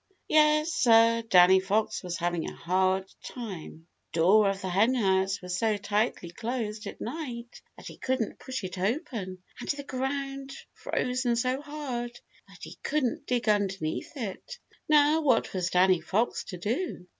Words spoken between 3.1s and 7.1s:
time. The door of the Henhouse was so tightly closed at